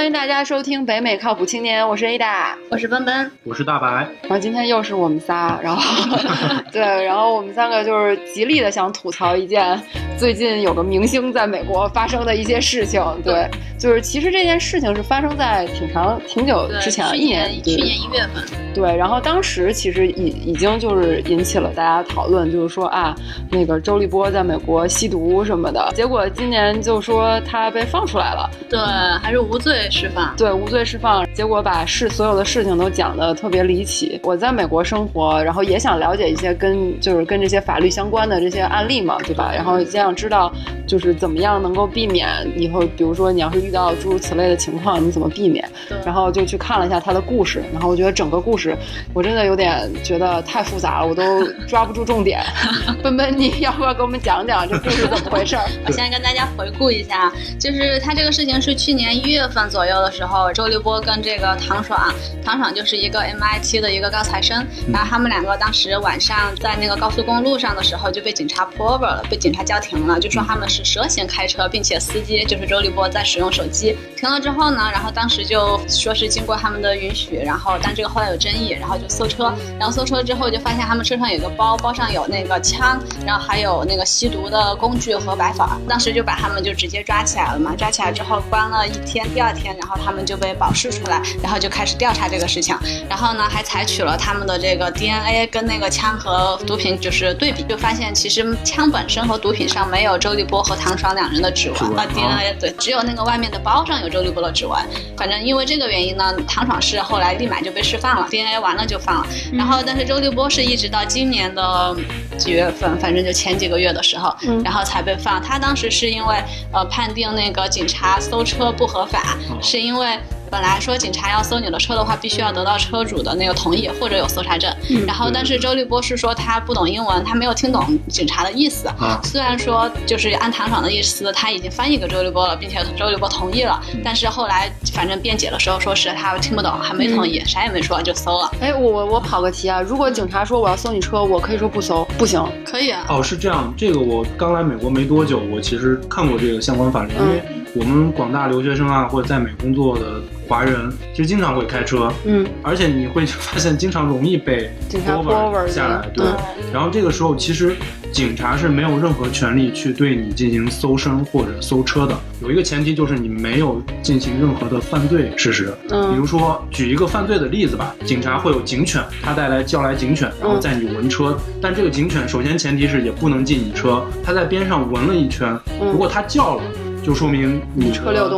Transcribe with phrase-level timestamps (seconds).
[0.00, 3.86] 欢迎大家收听北美靠谱青年，我是 Ada，我是奔奔，我是大白。
[4.22, 5.82] 然后今天又是我们仨，然后
[6.72, 9.78] 对，然后我们三个就是极力的想吐槽一件
[10.20, 13.02] 最近有个明星在美国发生的一些事情。
[13.24, 13.48] 对，
[13.78, 18.44] 就是其实这件事情是发生在挺长挺久之前，一年去年一月份。
[18.74, 23.16] 对，然后当时其实已已经就是引起了大家讨论，就是说啊，
[23.50, 28.50] 那个周立波在美国吸毒什么的，结果今年就说他被放出来了。
[28.68, 28.78] 对，
[29.22, 30.34] 还是无罪释放。
[30.36, 34.20] 对，无罪释放，结果把事所有的事情都讲得特别离奇。
[34.22, 39.50] 我在美国生活，然后也想了解一些跟就是跟这些法律相关的这些案例嘛，对吧？
[39.54, 40.52] 然后也想知道
[40.86, 45.66] 就是怎么样能够避免以后，比如说你要是遇到诸如此类的情况，你怎么避免？
[46.04, 48.76] 然后就去看了一下他的故事，然后我觉得整个故事
[49.14, 52.42] 我真的有点觉得太复杂了，我都 抓不住重点。
[53.02, 55.56] 奔奔，你要不要给我们讲讲这故事怎么回事？
[55.88, 62.12] 我先跟大家回顾一下，就是他这个事情是去年一月份左右的时候，周立波跟这个唐爽，
[62.44, 73.96] 唐爽就是一个 MIT 的一个高材生，然后他们两个当时晚上在那个高速公路上的时候就被警察 pull over 了，被警察叫停了，就说他们是涉嫌开车，并且司机就是周立波在使用手机。
[74.16, 92.76] 停了之后呢，然后当时就说是经过他们的允许，然后但这个后来有争议，然后就搜车，然后搜车之后就发现他们车上有个包，包上有那个枪，然后还有那个吸毒的工具和白粉，当时就把他们就直接抓起来了嘛，抓起来之后关了一天，第二天然后他们就被保释出来，然后就开始调查这个事情，
[93.08, 101.96] 然后呢还采取了他们的这个 DNA 跟那个枪和毒品就是对比，就发现其实枪本身和毒品上没有周立波和唐爽两人的指纹。
[101.96, 104.78] 啊 DNA 对，只有那个外面的包上有周立波的指纹，
[105.16, 111.96] 反正因为这个原因呢，唐爽是后来立马就被释放了，DNA 完了就放了，然后但是周立波是一直到今年的
[112.38, 114.34] 几月份，反正就前几个月的时候，
[114.64, 116.36] 然后才被放，他当时是因为
[116.72, 120.18] 呃判定那个警察搜车不合法，是因为。
[120.50, 124.70] 本来说警察要搜你的车的话，必须要得到车主的那个同意或者有搜查证。
[125.06, 128.88] 然后，但是周立波是说他不懂英文，他没有听懂警察的意思。
[129.22, 133.80] 虽然说就是按唐爽的意思，他已经翻译给周立波了，并且周立波同意了。
[134.02, 138.50] 但是后来反正辩解的时候说是他听不懂，还没同意，啥也没说就搜了。
[138.60, 142.44] 哎，我我跑个题啊，如果警察说我要搜你车，我可以说不搜，不行？
[142.64, 143.04] 可以啊。
[143.08, 147.42] 哦，是这样，这个我刚来美国没多久，我其实看过这个相关法律，因为
[147.74, 150.20] 我们广大留学生啊，或者在美工作的。
[150.50, 154.68] 华人其实经常会开车，嗯，而且你会发现经常容易被
[155.06, 156.26] over 下来，对。
[156.72, 157.76] 然后这个时候，其实
[158.10, 162.18] 警察是没有任何权利去对你进行搜身或者搜车的。
[162.42, 165.72] 有一个前提就是你没有进行任何的犯罪事实。
[165.88, 176.62] 嗯，比如说举一个犯罪的例子吧，警察会有警犬，他带来叫来警犬，然后在你闻车，但这个警犬首先前提是也不能进你车，他在边上闻了一圈，如果他叫了。
[177.02, 178.28] 就说明你车里有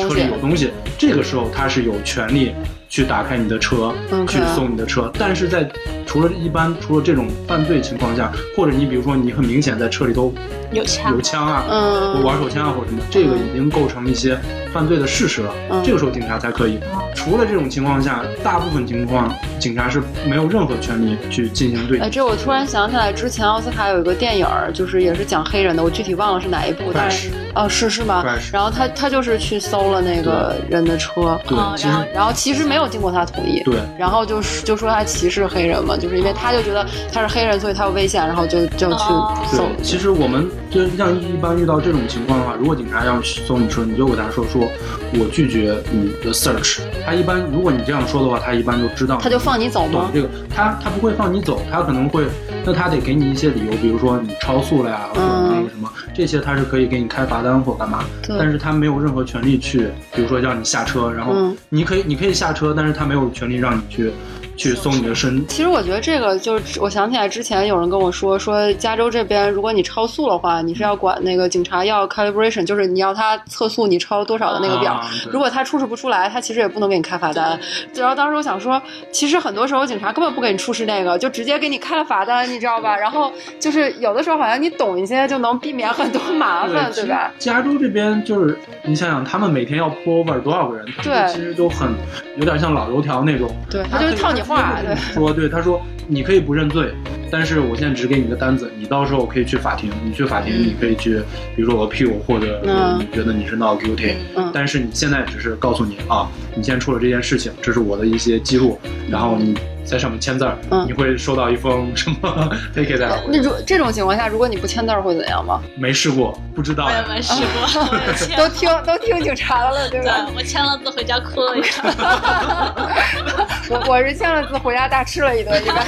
[0.41, 2.53] 东西，这个时候他是有权利
[2.93, 3.95] 去打开你的车，
[4.29, 5.11] 去搜你的车。
[5.19, 5.67] 但是在
[6.05, 10.31] 除了一般除了这种犯罪情况下，或者你比如说你很明显在车里头
[10.73, 14.39] 有枪有枪啊，嗯，玩手枪啊或者什么，这个已经构成一些
[14.75, 15.55] 犯罪的事实了。
[15.83, 16.79] 这个时候警察才可以。
[17.15, 21.99] 除了这种情况下，大部分情况警察是没有任何权利去进行对。
[21.99, 28.23] 哎，这我突然想起来，之前奥斯卡有一个电影，就是也是讲黑人的，我具体忘了是哪一部，但是哦是是吗？
[28.53, 39.04] 然后他他就是去搜了那个人的车，对，然后然后其实没有经过他同意，对，然后就是就说他歧视黑人嘛，就是因为他就觉得他是黑人，所以他有危险，然后就就去
[39.50, 39.65] 搜。
[39.82, 44.66] 其实我们就像一般遇到这种情况的话，如果警察要搜你车，你就给他说说，
[45.15, 46.81] 我拒绝你的 search。
[47.05, 50.11] 他一般如果你这样说的话，他一般就知道，他就放你走吗？
[50.15, 52.25] 这个他他不会放你走，他可能会，
[52.65, 58.03] 那他得给你一些理由，比如说你超速了呀，或者那个什么，这些他是可以给你开罚单或干嘛，
[58.38, 61.34] 但是他没有任何权利去，比如说让你下车，然后
[61.69, 64.11] 你可以你可以下车，但是他没有权利让你去。
[64.57, 65.47] 去搜你的身。
[65.49, 75.00] 其实我觉得这个就是，我想起来之前有人跟我说，说加州这边如果你超速的话，你是要管那个警察要 calibration，就是你要他测速你超多少的那个表。
[75.31, 77.59] 如果他出示不出来，他其实也不能给你开罚单。
[77.94, 78.81] 然后当时我想说，
[79.11, 82.94] 其实很多时候警察根本不给你出示那个，就直接给你开了罚单，你知道吧？
[82.97, 87.32] 然后就是有的时候好像你懂一些就能避免很多麻烦，对吧？
[87.38, 90.87] 加州这边就是你想想，他们每天要 pull over 多少个人？
[91.03, 91.88] 对，其实都很
[92.37, 93.50] 有点像老油条那种。
[93.71, 94.42] 对，他就是套你。
[94.43, 96.93] 话对说对，他说你可以不认罪，
[97.31, 101.21] 但是我现在只给你个单子，你到时候可以去法庭，你去法庭你可以去，
[101.56, 102.61] 比如说 appeal 或者
[102.99, 104.15] 你觉得你是 not guilty，
[104.53, 108.79] 但是你现在只是告诉你啊，你先出了这件事情，这是我的一些记录，
[109.11, 110.56] 然后你在上面签字儿，
[110.87, 113.23] 你会收到一封什么 ticket 的？
[113.29, 115.61] 那如这种情况下，如果你不签字儿会怎样吗？
[115.76, 116.87] 没试过，不知道。
[116.87, 120.26] 我也没试过， 都听都听警察的了，对吧？
[120.34, 121.82] 我签了字回家哭了一下。
[123.70, 125.87] 我我是签了字回家大吃了一顿，一般。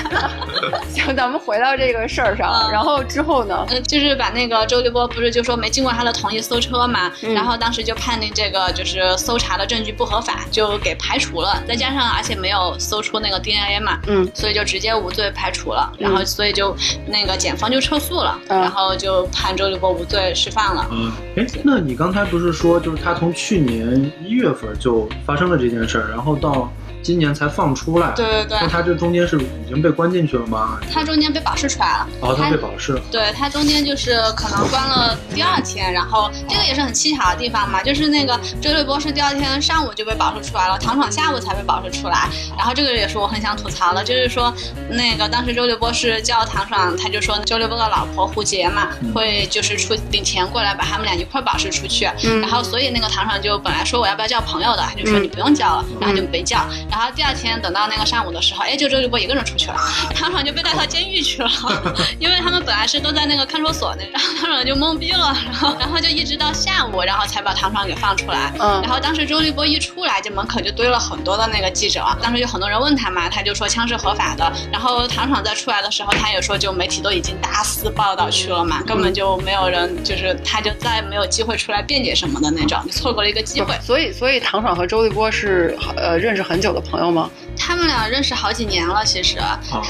[0.88, 3.66] 行，咱们回到这个事儿上，然后之后呢？
[3.70, 11.62] 嗯，就是把那个周立波不是就说没经过他的同意搜车嘛，然后当时就判定这个就是搜查的证据不合法，就给排除了。
[11.66, 15.92] 再加上而且没有搜出那个 DNA 嘛，嗯，所以就直接无罪排除了。
[15.98, 16.74] 然后所以就
[17.06, 20.88] 那个检方就撤诉了，然后就判周立波无罪释放了。
[20.90, 26.72] 嗯，哎，那你刚才不是说就是他从去年一月份就发生了这件事儿，然后到。
[27.04, 28.58] 今年才放出来，对对对。
[28.62, 30.80] 那他这中间是已经被关进去了吗？
[30.90, 32.08] 他中间被保释出来了。
[32.20, 32.98] 哦，他被保释。
[33.12, 42.26] 对他中间就是可能关了第二天，然后这个也是很蹊跷的地方嘛，就是那个周立波是第二天上午就被保释出来了，唐爽下午才被保释出来。
[42.56, 44.50] 然后这个也是我很想吐槽的，就是说
[44.88, 52.08] 那个当时周立波是叫唐爽，他就说周立波的老婆胡洁嘛，会就是出领钱过来把他们俩一块保释出去。
[52.24, 52.40] 嗯。
[52.40, 56.64] 然后所以那个唐爽就本来说我要不要叫朋友的，他就说你不用叫了，然后就没叫。
[56.94, 59.76] 然后第二天等到那个上午的时候，哎，就周立波一个人出去了，
[60.14, 61.50] 唐爽就被带到监狱去了，
[62.20, 68.52] 因为他们本来是都在那个看守所那，然后唐爽就懵逼了，然 后然后就一直到下午，然后才把唐爽给放出来。
[68.60, 74.52] 嗯，然后当时周立波一出来，就门口就堆了很多的那个记者，当时有很多人问他嘛，他就说枪是合法的。
[74.70, 83.76] 然后唐爽在出来的时候，他也说就媒体都已经大肆报道去了嘛，根本就没有人，就是他就再没有机会出来辩解什么的那种，就错过了一个机会。
[83.82, 87.30] 所以，所以唐爽和周立波是呃认识很久的朋友吗？
[87.56, 89.38] 他们俩认识好几年了，其实，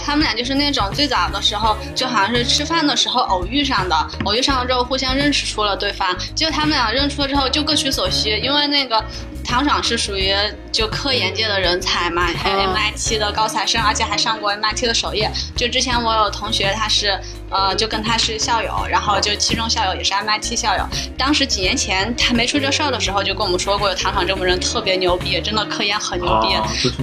[0.05, 9.03] 他们俩就是那种最早的时候，就好像是吃饭的时候偶遇上的，偶遇上了之后互相认识出了对方，就他们俩认出了之后就各取所需，因为那个
[9.45, 10.35] 唐爽是属于。
[10.75, 15.31] 就科研界的人才嘛，还有 MIT 的高材生，而且还上过 MIT 的首页。
[15.55, 17.17] 就之前我有同学，他是
[17.49, 20.85] 呃，就跟他是校友，然后就其中校友也是 MIT 校友。
[21.17, 26.49] 当时几年前他没出这事儿的时候，就跟我们说过，唐爽这么人特别牛逼，真的科研很牛逼。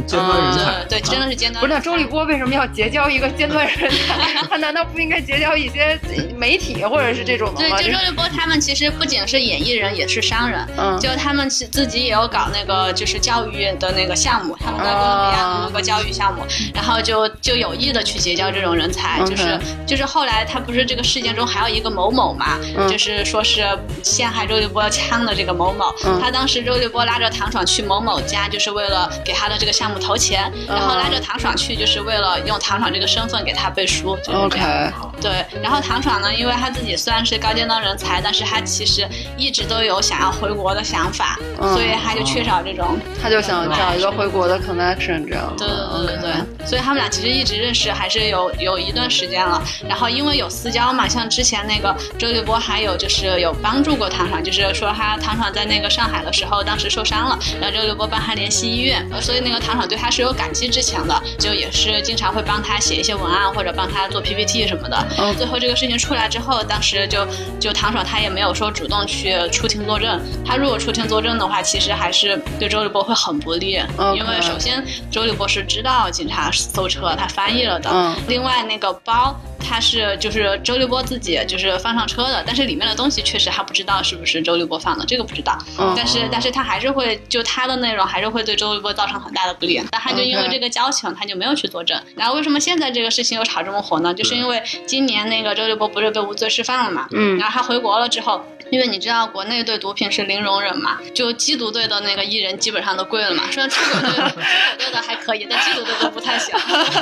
[0.05, 1.61] 尖端人才，对，真的是尖端。
[1.61, 4.17] 不是那周立波为什么要结交一个尖端人才？
[4.51, 5.97] 他难道不应该结交一些
[6.35, 7.77] 媒体或者是这种的吗？
[7.77, 10.67] 对，就周立波他们其实不仅是演艺人，也是商人。
[10.77, 13.51] 嗯，就他们自己也有搞那个就是教育。
[13.79, 16.41] 的那个项目，他们在哥伦比亚弄个教育项目，
[16.73, 22.57] 然后就就有意的去结交这种人才，就是就是后来他不是这个事件中还有一个某某嘛，
[22.89, 23.67] 就是说是
[24.03, 35.10] 陷害周立波枪的这个某某，他当时周立波拉着唐爽去某某家，就是为了给他的这个项目投钱，然后拉着唐爽去，就是为了用唐爽这个身份给他背书，就是这样。
[35.21, 39.07] 对，然后唐爽呢，因为他自己虽然是高尖端人才，但是他其实
[39.37, 45.53] 一直都有想要回国的想法，所以他就缺少这种，他就想找一个回国的 connection 这样。
[45.57, 49.61] 对对对对对，所以他们俩其实一直认识还是有有一段时间了。
[49.87, 65.05] 然后因为有私交嘛，像之前那个周立波还有就是有帮助过唐爽，就是说他唐爽在那个上海的时候当时受伤了，然后周立波帮他联系医院，所以那个唐爽对他是有感激之情的，就也是经常会帮他写一些文案或者帮他做 PPT 什么的。
[65.17, 67.25] 嗯，最后这个事情出来之后，当时就
[67.59, 70.19] 就唐爽他也没有说主动去出庭作证。
[70.45, 73.79] 他如果出庭作证的话，其实还是对周立波会很不利。
[73.97, 77.89] 嗯，因为首先周立波是知道警察搜车，他翻译了的。
[77.91, 85.57] 嗯，另外那个包他是就是周立波自己就是放上车的，但是里面的东西确实还不知道是不是周立波放的，这个不知道。
[85.77, 89.81] 嗯，但是但是他还是会就他的内容还是会对周立波造成很大的不利。
[89.91, 92.01] 但他就因为这个交情，他就没有去作证。
[92.15, 94.13] 然后为什么现在这个事情又炒这么火呢？
[94.13, 95.41] 就是因为今年那。
[95.41, 97.07] 那个周立波不是被无罪释放了嘛？
[97.13, 103.45] 嗯，然后他回国了之后，因为你知道国内对毒品是零容忍嘛，就缉毒队的那个艺人基本上都跪了嘛。
[103.49, 104.43] 虽然出轨队、出轨
[104.77, 106.53] 队的还可以，但缉毒队都不太行。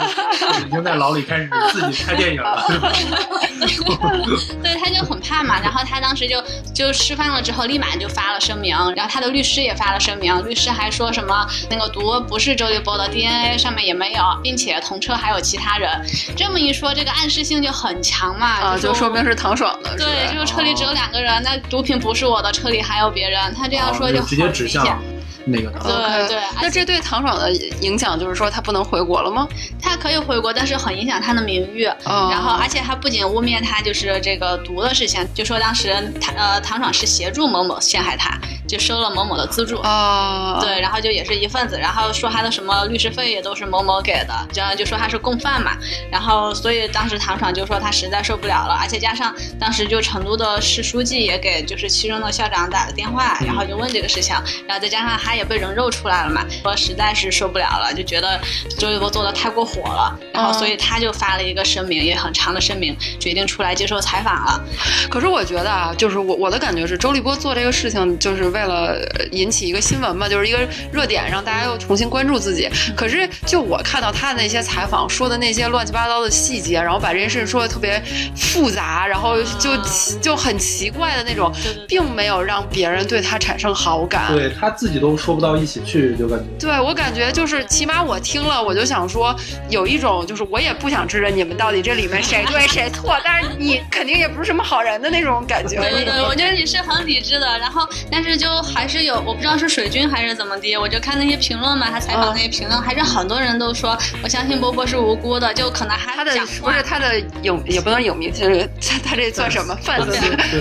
[0.65, 2.48] 已经在牢里开始自己拍电影了。
[4.63, 5.59] 对，他就很怕嘛。
[5.59, 6.41] 然后他当时就
[6.73, 15.89] 就释放了之后，立马就发了声明，然后他的律师也发了声明，律师还说什么那个毒不是周立波的 DNA 上面也没有，并且同车还有其他人。
[16.37, 18.29] 这么一说，这个暗示性就很强。
[18.39, 24.85] 嘛，啊，就说明是唐爽的，对，就是车里只有两个人，那毒品不是我的，车里还有别人，他这样说就直接指向
[25.49, 26.37] 那个，对对。
[26.61, 27.51] 那这对唐爽的
[27.81, 29.47] 影响就是说他不能回国了吗？
[29.81, 31.83] 他可以回国，但是很影响他的名誉。
[32.05, 38.37] 然后，而且他不仅污蔑他就是这个毒的事情，就说当时唐呃唐爽是协助某某陷害他。
[38.69, 45.71] 就收了某某的资助哦，对，然后就也是一份子，然后说他的什么律师费也都是某某给的，这样就说他是共犯嘛。
[46.11, 54.35] 然后所以当时唐爽就说他实在受不了了，而且加上当时就成都的市书记也给就是其中的校长打了电话，然后就问这个事情，
[54.67, 58.39] 然后再加上他也被人肉出来了嘛，说实在是受不了了，就觉得
[58.77, 64.61] 周立波做的太过火火了，然后所以他就发了一个声明，也很长的声明，决定出来接受采访了。
[65.09, 68.97] 可是我觉得啊，就是我我的感觉是，周立波做这个事情就是为了
[69.31, 70.59] 引起一个新闻嘛，就是一个
[70.91, 72.69] 热点，让大家又重新关注自己。
[72.95, 78.01] 可是就我看到他的那些采访说的那些乱七八糟的细节，然后把这件事说的特别
[78.35, 79.77] 复杂，然后就
[80.21, 81.51] 就很奇怪的那种，
[81.87, 84.33] 并没有让别人对他产生好感。
[84.33, 86.45] 对他自己都说不到一起去，就感觉。
[86.59, 89.35] 对我感觉就是，起码我听了，我就想说，
[89.69, 95.77] 有一种就是我也不想知道你们到底这里面谁对谁错，但是你肯定也不是什么好人的那种感觉。
[95.79, 97.59] 对对对，我觉得你是很理智的。
[97.59, 106.31] 然后，但是就还是有，我不知道是水军还是怎么的，我就看那些评论嘛，他采访那些评论，还是很多人都说，我相信波波是无辜的，就可能还他的
[106.61, 110.17] 不是他的影也不能影迷，就是他他这算什么贩子？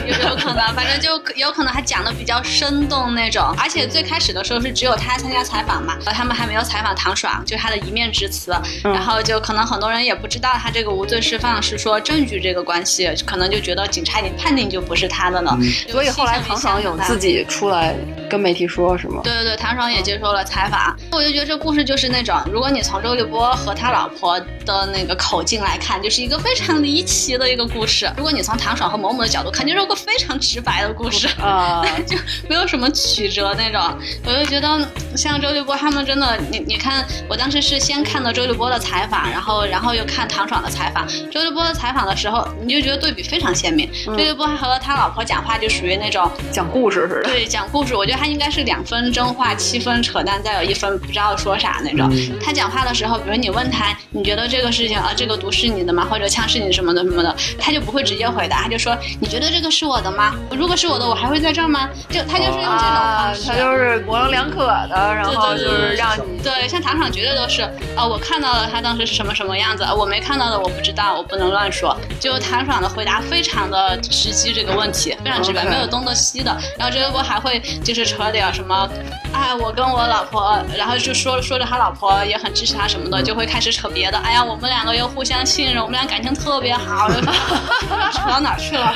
[0.06, 3.54] 有有可能，反正就有可能还讲的比较生动那种。
[3.58, 8.50] 而且最开始的时候是只有他参加采访嘛，他们还没有采访唐爽，就他的一面之词。
[8.82, 15.54] 然后就可能很多人也不知道他这个无罪释放是说证据这个关系，可能就觉得警察已经判定就不是他的了。
[15.88, 17.94] 所以后来唐爽有自己出来
[18.30, 19.20] 跟媒体说，是吗？
[19.22, 20.96] 对对对，唐爽也接受了采访。
[21.12, 32.16] 我就觉得这故事就是那种，如果你从周立波和他老婆的那个口径来看，就是一个非常离奇的一个故事；如果你从唐爽和某某的角度看，就是个非常直白的故事啊， 就
[32.48, 33.80] 没有什么曲折那种。
[34.24, 41.06] 我就觉得像周立波他们真的，你你看，我当时是先看的周立波的采访，然后然后又看唐爽的采访。
[41.30, 43.90] 周立波的采访的时候，你就觉得对比非常鲜明。
[44.04, 47.94] 周立波和他老婆讲话就属于那种讲故事似的，对，讲故事。
[47.94, 52.10] 我觉得他应该是两分真话，七分扯淡，再有一分不知道说啥那种。
[52.40, 56.06] 他讲话的时候，比如你问他，你觉得这个事情啊，这个毒是你的吗？
[56.08, 60.34] 或者枪是你什么的什么的，他就不会直接回答，他就说，你觉得这个是我的吗？
[60.50, 61.88] 如果是我的，我还会在这儿吗？
[62.08, 67.62] 就他就是用这种方式，他就是模棱两可的，然后就是让你对，像唐爽绝对都是
[67.96, 71.96] 啊，我看到了他当时是什么什么样子，我没看到的我不知道，我不能乱说。
[72.20, 76.56] 就唐爽的回答非常的直击这个问题，非常直白，没有东的西的。
[76.78, 78.88] 然后这个波还会就是扯点什么，
[79.32, 84.18] 哎，我跟我老婆，然后就说说着他老婆也很支持他什么的，就会开始扯别的。
[84.18, 87.08] 哎呀，我们两个又互相信任，我们俩感情特别好，
[88.12, 88.92] 扯到哪去了？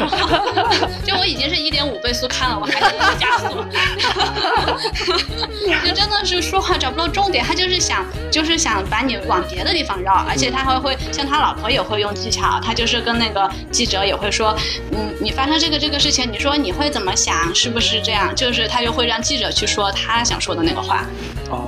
[1.07, 3.65] 就我已经是一点五倍速看了，我还是加速。
[5.85, 14.57] 就真的是说话找不到重点，他就是想，就是想把你往别的地方绕，而且他还会像他老婆也会用技巧，他就是跟那个记者也会说，
[14.93, 17.55] 嗯，你发生这个这个事情，你说你会怎么想？
[17.55, 18.35] 是不是这样？
[18.35, 21.05] 就是他就会让记者去说他想说的那个话，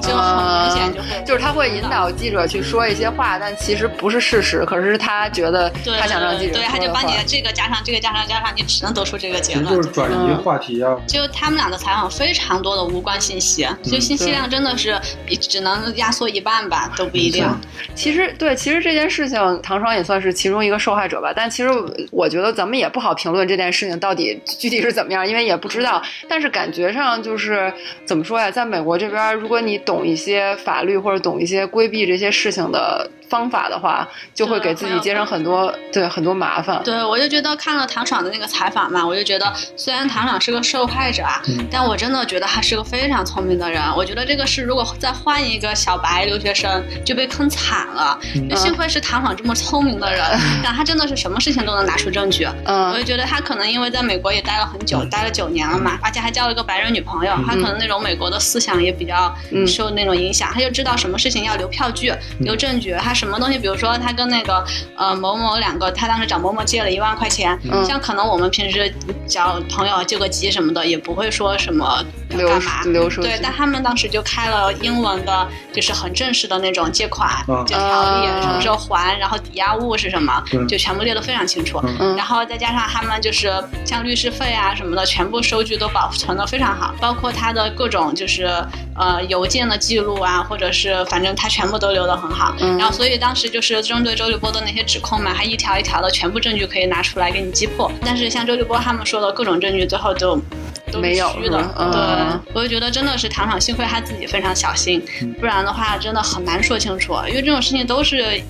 [0.02, 5.70] 就很明显就会，就是他会引导记者去说一些话，但其实不是事实，可是他觉得
[6.00, 10.96] 他想让记者对，他就把你的这个加上这个加上加上，你只能得出这个结论，就是转移话题啊。
[11.06, 13.43] 就他们俩的采访非常多的无关信息，
[13.82, 14.98] 就信息量真的是
[15.40, 17.46] 只能压缩一半吧，都不一定。
[17.94, 21.32] 其实对，其实这件事情，唐双也算是其中一个受害者吧。
[21.34, 21.68] 但其实
[22.10, 26.02] 我觉得咱们也不好评论这件事情到底具体是怎么样，因为也不知道。
[26.28, 27.72] 但是感觉上就是
[28.04, 33.10] 怎么说呀，在美国这边，如果你懂一些法律或者懂一些规避这些事情的。
[33.34, 36.80] 方法的话，就会给自己节省很多对很多麻烦。
[36.84, 43.82] 对，我就觉得看了唐爽的那个采访嘛，我就觉得虽然唐爽是个受害者啊，但我真的觉得他是个非常聪明的人。
[43.96, 48.16] 我觉得这个是如果再换一个小白留学生就被坑惨了。
[48.54, 50.22] 幸亏是唐爽这么聪明的人，
[50.62, 52.46] 但他真的是什么事情都能拿出证据。
[52.66, 59.34] 嗯，我就觉得他可能因为在美国也待了很久，待了九年了嘛，而且还交了一个白人女朋友，他可能那种美国的思想也比较
[59.66, 63.23] 受那种影响，他就知道什么事情要留票据、留证据，他是。
[63.24, 63.58] 什么东西？
[63.58, 64.62] 比如说，他跟那个
[64.96, 67.58] 呃某某两个，他当时找某某借了一万块钱。
[67.84, 68.92] 像可能我们平时
[69.26, 72.82] 找朋友救个急什么的，也不会说什么干嘛。
[73.22, 77.30] 对，但他们当时就开了英文的，就是很正式的那种借款
[77.66, 81.80] 借条例，什么时候还，然后抵押物是什么，就全部列得非常清楚。
[82.16, 83.50] 然后再加上他们就是
[83.86, 88.44] 像律师费啊什么的，全部收据都保存得非常好，包括他的各种就是
[88.94, 92.54] 呃邮件的记录啊，或者是反正他全部都留得很好。
[92.78, 93.03] 然后所以。
[93.04, 97.92] 所以当时就是针对周立波的那些指控嘛，还一条一条的全部证据可以拿出来给你击破。
[98.00, 100.40] 但是像周立波他们说的各种证据，最后就
[100.94, 101.74] 都没有的。
[101.92, 105.02] 对，我就觉得真的是唐爽，幸亏他自己非常小心，
[105.40, 107.14] 不然的话真的很难说清楚。
[107.28, 108.40] 因为这种事情都是。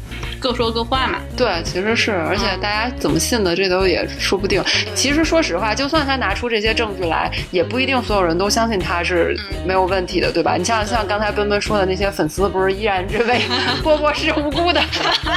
[0.40, 4.62] 各说各话嘛，对，其实是，而且大家怎么信的，这都也说不定。
[4.94, 9.34] 其实说实话，就算他拿出这些证据来，也不一定所有人都相信他是
[9.66, 10.56] 没有问题的，对吧？
[10.56, 13.40] 你像像刚才奔奔说的那些粉丝，不是依然认为
[13.82, 14.82] 波波是无辜的。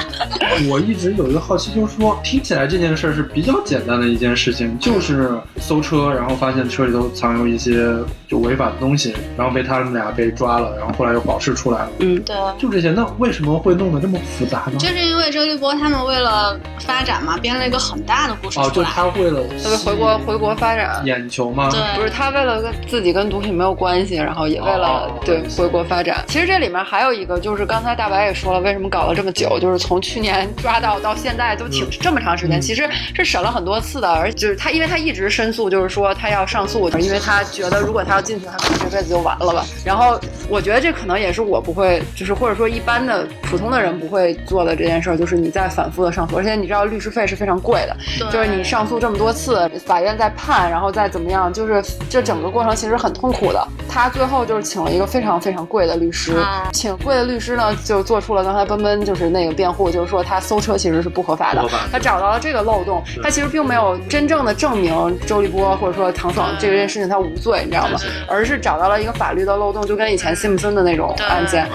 [0.69, 7.87] 我一直有一个好奇，就是说听起来这件事是比较简单的一件事情，就是搜车，然后发现车里头藏有一些
[8.27, 11.89] 就违法的东西，然后被他们俩被抓了，然后后来又保释出来了。
[11.99, 12.91] 嗯，对，就这些。
[12.91, 14.77] 那为什么会弄得这么复杂呢？
[14.79, 18.67] 就是因为周立波他们为了发展嘛，编了一个很大的故事出来。
[18.67, 21.69] 哦，就他为了他为回国回国发展眼球吗？
[21.69, 26.23] 对，不是他为了跟自己跟毒品没有关系，然后也为了对回国发展。
[26.27, 39.65] 其实这里面还有一个，就是刚才大白也说了，为什么搞了这么久，就是从去年抓到到现在都挺这么长时间，其实是审了很多次的，而就是他因为他一直申诉，就是说他要上诉，因为他觉得如果他要进去，他可能这辈子就完了吧。
[39.84, 47.98] 然后我觉得这可能也是我不会，就是或者说一般的普通的人不会做的这件事儿，就是你在反复的上诉，而且你知道律师费是非常贵的，
[48.32, 53.67] 就是你上诉这么多次，法院在判，然后再怎么样，就是这整个过程其实很痛苦的。
[53.89, 56.38] 他最后就是请了一个非常非常贵的律师，
[56.72, 68.00] 请贵的律师呢就做出了刚才奔奔就是那个辩护，就是说他搜车其实是不合法的，他找到了这个漏洞，他其实并没有真正的证明周立波或者说唐爽这件事情他无罪，你知道吗？
[68.27, 71.67] 而是找到了一个法律的漏洞，就跟以前辛普森的那种案件，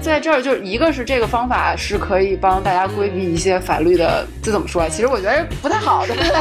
[0.00, 4.88] 在这儿就一个是这个方法是可以帮大家规避一些法律的，这怎么说啊？
[4.88, 6.32] 其实我觉得不太好，对不对？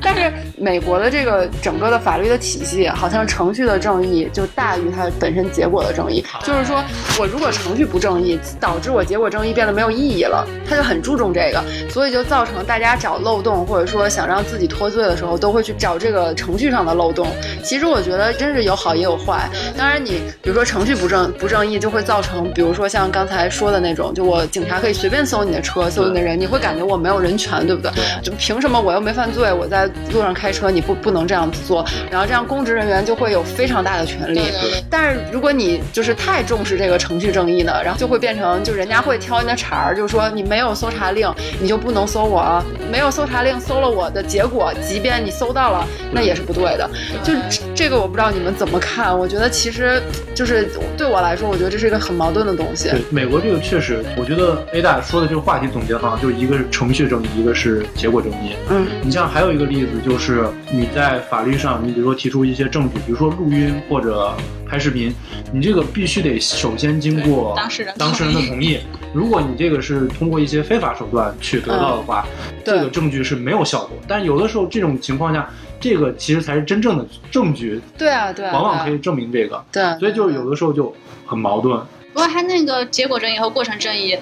[0.00, 6.24] 但是美国的这个整个的法律的体系，好像程序的正义就大于它本身结果的正义。
[6.42, 6.82] 就是说
[7.18, 17.28] 我如果程序不正义，导致我结果正义变得没有意义了，他就很注重这个，所以就造成大家找漏洞或者说想让自己脱罪的时候，都会去找这个程序上的漏洞。
[17.62, 19.48] 其实我觉得真是有好也有坏。
[19.76, 27.90] 当然你比如说程序不正不正义，就会造成比如说像刚才说的那种，就我警察可以随便搜你的车，搜你的人，你会感觉我没有人权，对不对？
[28.22, 31.84] 就凭什么我又没犯罪，我在路上开车，你不不能这样子做？
[32.10, 34.42] 然后这样公职人员就会有非常大的权利。
[34.90, 46.88] 但是如果你就是太重视这个程序正义呢，然后就会变成就人家会挑你的茬儿，就是说你没有搜查令，你就不能搜我；没有搜查令，搜了我的结果，即便你搜到了，那也是不对的。
[47.22, 47.32] 就
[47.74, 49.16] 这个我不知道你们怎么看？
[49.16, 50.02] 我觉得其实
[50.34, 52.90] 就是对我来说，我觉得这是一个很矛盾的东西。
[52.90, 58.54] 对美国这个确实，我觉得 A 大说的这个话题总结方就是一个是程序正义，一个是结果正义。
[58.70, 64.32] 嗯，你像还有一个例子就是你在法律上，你比如说提出一些证据，比如说录音或者
[64.68, 65.12] 拍视频，
[65.52, 68.78] 你这个必须得首先经过当事人当事人的同意。
[69.12, 72.26] 如果你这个是通过一些非法手段去得到的话，
[72.64, 73.90] 这个证据是没有效果。
[74.08, 75.50] 但有的时候这种情况下，
[75.82, 77.82] 这个其实才是真正的证据。
[77.98, 79.62] 对啊，对啊，往往可以证明这个。
[79.70, 80.94] 对，所以就有的时候就
[81.26, 81.78] 很矛盾。
[82.14, 84.16] 不过它那个结果正义和过程正义，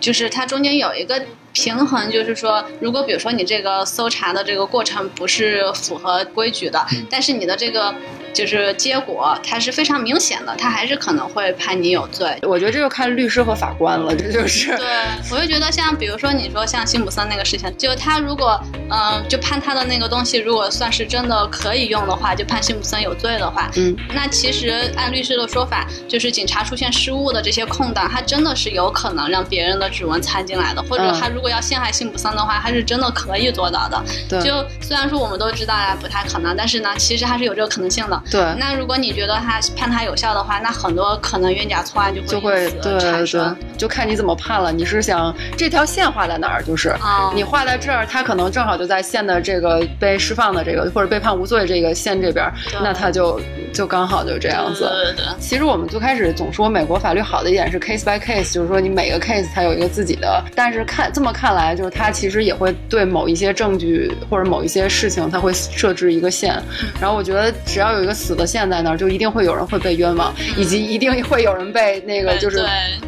[0.00, 1.22] 就是它中间有一个
[1.52, 7.94] 平衡，就是说，如果比如说你这个搜查的这个过程不是符合规矩的，但是你的这个。
[8.32, 12.38] 就是结果，它是非常明显的，他还是可能会判你有罪。
[12.42, 14.76] 我觉得这就看律师和法官了，这就是。
[14.76, 14.86] 对，
[15.30, 34.02] 我就觉得像比如说你说像辛普森那个事情，就他如果嗯，就判他的那个东西，如果算是真的可以用的话，就判辛普森有罪的话，嗯，那其实按律师的说法，就是警察出现失误的这些空档，他真的是有可能让别人的指纹掺进来的，或者他如果要陷害辛普森的话，他是真的可以做到的。
[34.28, 34.40] 对。
[34.42, 38.21] 就虽然说我们都知道啊，不太可能，但是呢，其实还是有这个可能性的。
[38.30, 44.72] 对，那如果你觉得他判他有效的话，那很多可能冤假错案就会就会对对，就看你怎么判了。
[44.72, 46.62] 你是想这条线画在哪儿？
[46.62, 46.94] 就是
[47.34, 52.50] 你画在这儿，他可能正好就在线的这个被释放的这个或者被判无罪这个线这边，
[52.82, 53.40] 那他就
[53.72, 54.88] 就刚好就这样子。
[54.88, 55.26] 对对对。
[55.40, 66.60] 其实我们最开始总说美国法律好的一点是 case by case，就是说你每个 case 它有一个自己的，但是看这么看来，就是它其实也会对某一些证据或者某一些事情，它会设置一个线。
[67.00, 68.46] 然后我觉得只要有一个死的。
[68.52, 72.62] 线在那儿，就一定会有人会被冤枉，以及一定会有人被那个就是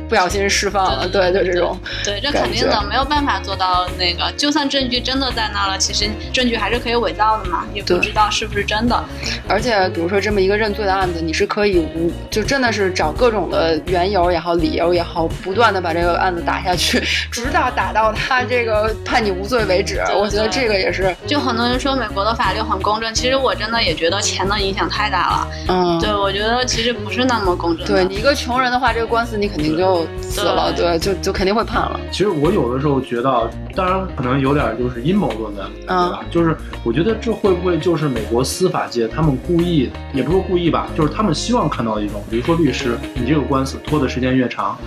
[0.09, 1.07] 不小心释放了。
[1.07, 1.79] 对，就这种。
[2.03, 4.33] 对，这肯定的，没有办法做到那个。
[4.39, 9.05] 就算证据真的在那儿了，其实证据还是可以伪造的嘛，也不知道是不是真的。
[9.47, 16.99] 而且，比如说这么一个认罪的案子，你是可以无就真的是找各种的缘由也好，理由也好，不断的把这个案子打下去，
[17.31, 20.01] 直到打到他这个判你无罪为止。
[20.15, 21.15] 我觉得这个也是。
[21.27, 25.49] 就很多人说美国的法律很公正，其实我真的也觉得钱的影响太大了。
[25.69, 27.85] 嗯，对，我觉得其实不是那么公正。
[27.85, 31.99] 对你一个穷人的话，这个官司你肯定就死了，对，就就肯定会判了。
[32.13, 36.21] 其实我有的时候觉得，当然可能有点就是阴谋论的，对吧？
[36.31, 44.79] 就是我觉得这会不会就是美国司法界他们故意，也不是故意吧，就是他们希望看到一种，比如说律师，你这个官司拖的时间越长，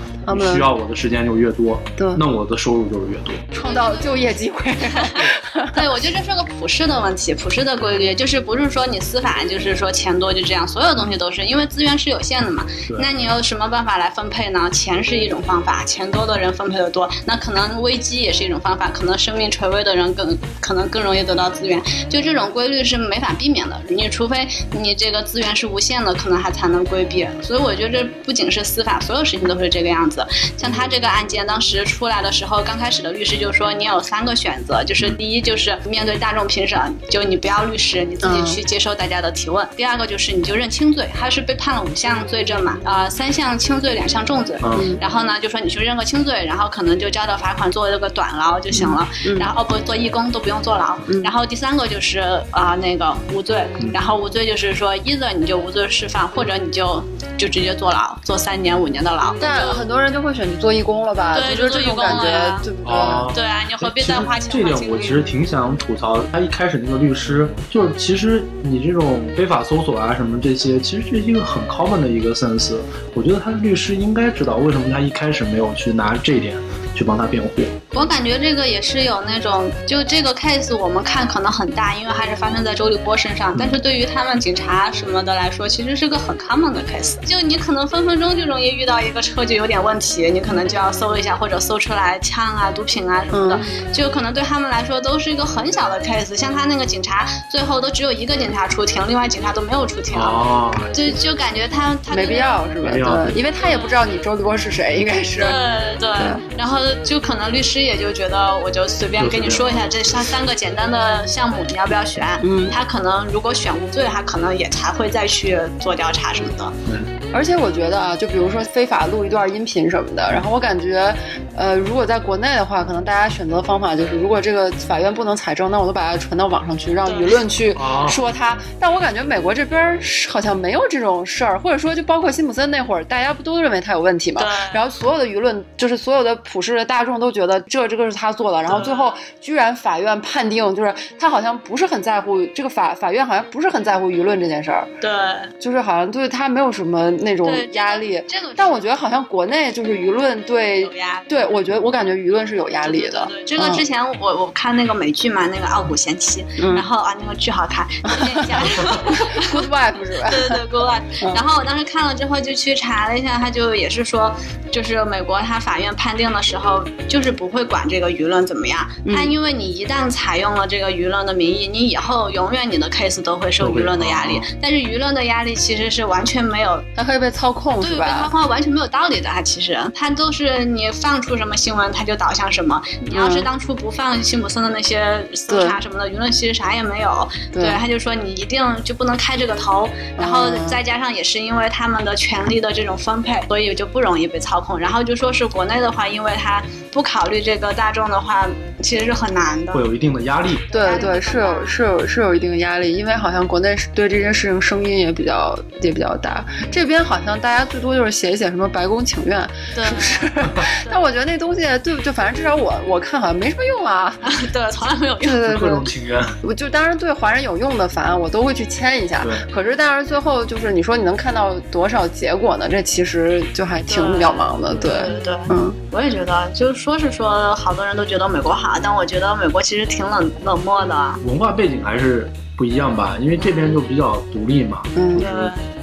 [0.54, 4.74] 需要我的时间就越多，对，那我的收入就是越多，创造就业机会。
[5.74, 12.64] 对，我觉得这是个普世的问题，普世的规律，就是不是说你司法就是说钱多就这样，所有东西都是因为资源是有限的嘛。
[13.00, 14.70] 那你有什么办法来分配呢？
[14.72, 18.92] 钱是一种方法，钱多的人分配的多，那可能危机也是一种方法。
[18.94, 21.82] 可能生命垂危的人更可能更容易得到资源。
[22.10, 27.28] 就这种规律是没法避免的，你除非你这个资源是无限的，可能还才能规避。
[27.42, 30.26] 所以我觉得这不仅是司法，所有事情都是这个样子。
[30.58, 36.80] 像他这个案件当时出来的时候，刚开始的律师就说你有三个选择，就是第一就是面对大众评审，
[37.10, 44.58] 就你不要律师，你自己去接受大家的提问；第二个就是你就认轻罪，他是被判了五项罪证嘛，呃，三项轻罪，两项重罪。
[45.00, 49.08] 然后呢，就说你去认个轻罪，然后可能就交到罚款做这个短牢就行了。
[49.40, 50.98] 然后哦不做义工都不用坐牢。
[51.24, 52.20] 然后第三个就是
[52.52, 57.04] 啊那个无罪，然后无罪就是说，either 你就无罪释放，或者你就
[57.38, 59.36] 就直接坐牢，坐三年五年的牢。
[59.40, 61.38] 但很多人就会选择做义工了吧？
[61.38, 62.24] 对，就是这种感觉，
[62.64, 63.34] 对不对？
[63.36, 64.50] 对啊，你何必再花钱？
[64.52, 72.74] 这点我其实挺想吐槽，他一开始那个律师，就是其实你这种非法搜搜索啊什么这些，其实这是一个很 common 的一个 sense。
[73.14, 76.58] 我觉得他的律师应该知道为什么他一开始没有去拿这一点。
[76.98, 77.50] 去帮他辩护，
[77.94, 83.56] 我感觉这个也是有那种，就这个 case 我们看可能很大，因为还是发生在周立波身上。
[83.56, 87.20] 但是对于他们警察什么的来说，其实是个很 common 的 case。
[87.24, 93.60] 就你可能分分钟就容易遇到一个车就有点问题，你可能就要搜一下，或者搜出来枪啊、毒品啊什么的，
[93.94, 96.36] 就可能对他们来说都是一个很小的 case。
[96.36, 100.18] 像他那个警察，最后都只有一个警察出庭，另外警察都没有出庭。
[100.18, 102.90] 哦，就就感觉他他没必要是吧？
[102.92, 105.42] 对，因为他也不知道你周立波是谁，应该是。
[105.42, 106.10] 对对，
[106.58, 106.87] 然后。
[107.04, 112.26] 就可能律师也就觉得，我就随便跟你说一下这三三个简单的项目，你要不要选？
[112.44, 116.74] 嗯，他可能如果选无罪，他可能也才会再去做调查什么的。
[116.92, 117.04] 嗯。
[117.34, 121.14] 而且我觉得啊，就比如说非法录一段音频什么的，然后我感觉，
[121.58, 127.76] 呃，如果在国内的话，可能大家选择方法就是，如果这个法院不能采证，那我就把它传到网上去，让舆论去
[128.08, 128.56] 说他。
[128.80, 134.42] 但我感觉美国这边好像没有这种事儿，或者说就包括辛普森那会儿，大家不都认为他有问题吗？
[134.72, 144.88] 然后所有的舆论，就是所有的普世的大众都觉得这这个是他做的，然后最后居然法院判定，就是他好像不是很在乎这个法法院好像不是很在乎舆论这件事儿。
[145.02, 145.12] 对，
[145.60, 147.08] 就是好像对他没有什么。
[147.20, 148.22] 那种压力，
[148.56, 150.88] 但我觉得好像国内就是舆论对，
[151.28, 153.28] 对我觉得我感觉舆论是有压力的。
[153.46, 157.86] 这个之前我我看那个美剧嘛，那个《傲骨贤妻》，然后啊那个剧好看，
[159.52, 160.30] Good Wife 是吧？
[160.32, 161.34] 对对对，Good Wife。
[161.36, 164.34] 然后我当时看了之后就去查了一下，他就也是说，
[164.72, 168.88] 就是美国他法院判定的时候，就是不会管这个舆论怎么样。
[169.16, 174.42] 他因为你一旦采用了这个舆论的名义，你以后永远你的 case 都会受舆论的压力。
[174.62, 176.82] 但是舆论的压力其实是完全没有。
[176.96, 179.30] 它可以被操控，对，被操控完全没有道理的。
[179.30, 182.82] 它其实，它都是你放出什么新闻，它就导向什么。
[183.06, 187.28] 你要是当初不放辛普森的那些搜查什么的，舆论其实啥也没有。
[187.52, 189.90] 对，他就说你一定就不能开这个头。
[190.18, 194.78] 然后再加上也是因为他们的权力的这种分配，所以就不容易被操控。
[194.78, 198.48] 然后就说是国内的话，因为他不考虑这个大众的话，
[198.82, 200.58] 其实是很难的，会有一定的压力。
[200.72, 206.44] 对对，是有是有是有一定的压力，因为好像国内对这件事情声音也比较也比较大。
[206.72, 209.40] 这边好像大家最多就是写一写什么白宫请愿，
[209.74, 210.32] 是不是？
[210.90, 214.16] 但我觉得那东西，对，就反正至少我我看好像没什么用啊。
[214.54, 215.20] 对，从来没有用。
[215.20, 216.24] 对对对，各种请愿。
[216.42, 219.26] 我就当然对华人有用的法案，我都会去签一下。
[219.54, 222.70] 可是，但是最后就是你说你能看到多少结果呢？
[222.70, 224.74] 这其实就还挺渺茫的。
[224.76, 230.96] 对对对，嗯，我也觉得，就说是说，好多人都觉得美国好，但我觉得美国其实挺冷冷漠的。
[231.26, 232.32] 文化背景还是。
[232.58, 235.22] 不一样吧，因为这边就比较独立嘛，嗯，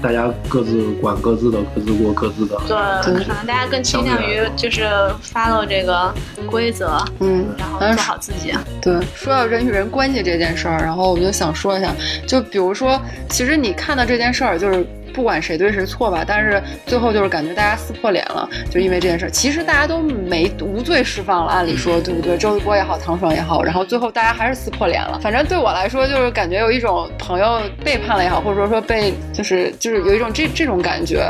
[0.03, 2.61] 大家各自管各自的，各自过各自的。
[2.67, 4.83] 对，可能大家更倾向于就是
[5.23, 6.13] follow 这个
[6.51, 8.53] 规则，嗯，然后做好自己。
[8.83, 11.95] 对，说到人与人关系这件事儿，然后我就想说一下，
[12.27, 14.85] 就比如说，其实你看到这件事儿，就是。
[15.15, 19.31] 不管谁对谁错吧，但是最后就是感觉大家撕破脸了，就因为这件事。
[19.31, 22.37] 其实大家都没无罪释放了，按理说对不对？
[22.37, 25.19] 周立波也好，唐爽也好，然后最后大家还是撕破脸了。
[25.23, 31.25] 反正对我来说，就是感觉有一种朋友背叛了也好，或者说说被就是就是有一种这这种感觉。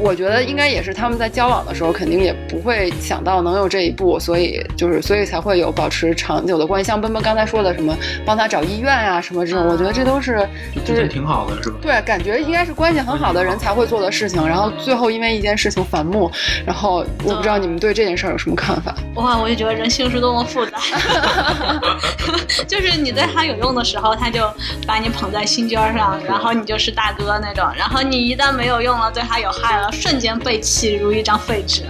[0.00, 6.88] 我觉得应该也是他们在交往的时候，肯定也不会想到能有这一步，所以就是所以才会有保持长久的关系。
[6.88, 10.46] 像奔奔刚才说的什么帮他找医院啊什么这种，我觉得这都是
[10.84, 11.76] 就是挺好的，是吧？
[11.80, 13.21] 对，感觉应该是关系很好。
[13.22, 16.28] 好的人才会做的事情，然后最后因为一件事情反目，
[16.66, 18.92] 然后我不知道你们对这件事儿有什么看法？
[19.14, 20.78] 哇，我就觉得人性是多么复杂，
[22.66, 24.40] 就是你对他有用的时候，他就
[24.86, 31.82] 把你捧在心尖上，然后你就是大哥那种，然后你一旦没有用了，对他有害了，瞬间被弃如一张废纸。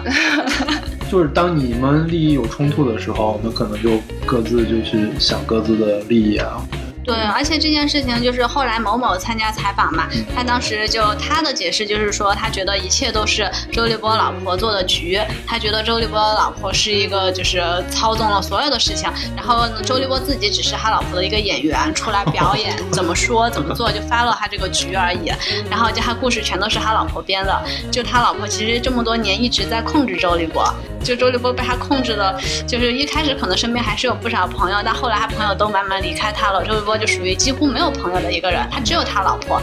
[1.10, 6.60] 就是当你们利益有冲突的时候，那可能就各自就去想各自的利益啊。
[7.04, 17.60] 对，而且这件事情就是后来某某参加采访嘛，他当时就他的解释就是说，他觉得一切都是周立波老婆做的局，他觉得周立波老婆是一个就是
[17.90, 25.32] 操纵了所有的事情，然后周立波自己只是他老婆的一个演员，出来表演怎么说怎么做就发了他这个局而已，
[25.68, 30.72] 然后就他故事全都是他老婆编的，就他老婆其实这么多年一直在控制周立波。
[31.02, 36.64] 就周立波被他控制的，就是一开始可能身边还是有不少朋友，但后来他朋友都慢慢离开他了。
[36.64, 39.60] 周立波就属于几乎没有朋友的一个人，他只有他老婆。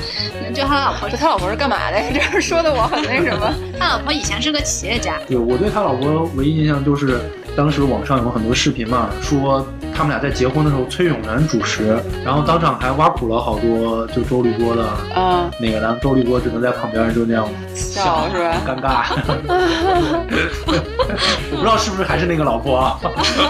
[0.53, 2.01] 就他老婆，他老婆是干嘛的？
[2.13, 3.53] 这 说的我很那什么。
[3.79, 5.17] 他老婆以前是个企业家。
[5.27, 7.21] 对我对他老婆唯一印象就是，
[7.59, 9.67] 当时网上有很多视频嘛，说。
[9.91, 17.45] 他们俩在结婚的时候，崔永元主持，然后当场还挖苦了好多，就周立波的，嗯，那个，然后周立波只能在旁边就那样
[17.75, 18.55] 笑，是吧？
[18.65, 19.03] 尴尬。
[21.51, 22.97] 我不知道是不是还是那个老婆啊？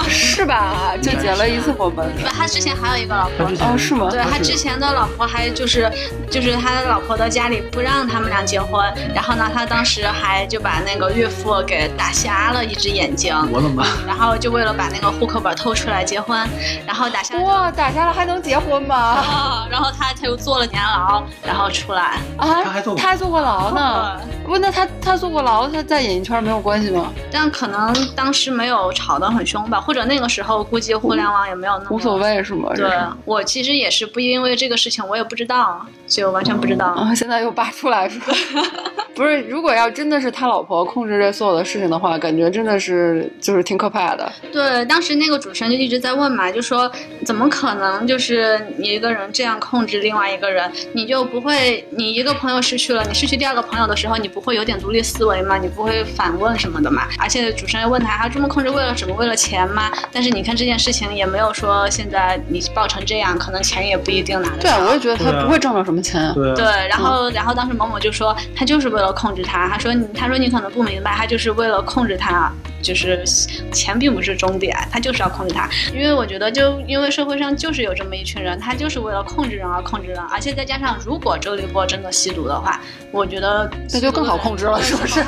[0.10, 0.98] 是吧？
[1.00, 2.04] 就结了一次婚吧。
[2.36, 4.10] 他之前还有一个老婆，哦，是吗？
[4.10, 5.88] 对他之前的老婆还就是，
[6.32, 13.86] 就是他的老婆的家里不让他们俩结婚，然后呢，他当时还就把那个岳父给打瞎了一只眼睛，我的妈！
[14.06, 16.40] 然后就为了把那个户口本偷出来结婚。
[16.86, 18.96] 然后打下哇，打下了还能结婚吗？
[18.96, 24.20] 啊，然后他他又坐了年牢，然后出来啊，他还坐他还坐过牢呢。
[24.46, 27.12] 不，那他他坐过牢，他在演艺圈没有关系吗？
[27.32, 32.72] 但可能当时没有吵得很凶吧，或者那个时候估计互联网也没有那么无所谓是吗？
[32.76, 32.90] 对，
[33.26, 37.14] 我其实也是不因为这个事情，我也不知道，所以我完全不知道啊。
[37.14, 38.20] 现在又扒出来说，
[39.16, 44.30] 不是，如果要真的是他老婆控制这所有的事情的话，感觉真的是就是挺可怕的。
[44.52, 46.92] 对，当时那个主持人就一直在问嘛，就说
[47.26, 54.40] 怎么可能就是你一个人这样控制另外一个人，你就不会，你一个朋友失去了，你失去第二个朋友的时候，你不。
[54.40, 55.58] 会有点独立思维吗？
[55.58, 57.04] 你不会反问什么的嘛？
[57.20, 59.14] 而且主持人问他，他这么控制为了什么？
[59.14, 59.92] 为了钱吗？
[60.12, 66.34] 但是你看这件事情也没有说现在你爆成这样，可能钱也不一定拿得对，我也觉得他不会挣到什么钱。
[66.34, 72.50] 对，然后然后当时某某就说他就是为了控制他，他说你他说你可能不明白，他就是为了控制他。
[72.82, 73.24] 就是
[73.72, 75.70] 钱并不是终点，他就是要控制他。
[75.94, 80.20] 因为我觉得，就因为社会上就是有这么一群人，他就是为了控制人而控制人。
[80.32, 82.80] 而且再加上，如果周立波真的吸毒的话，
[83.12, 85.24] 我觉得那就更好控制了，是不是？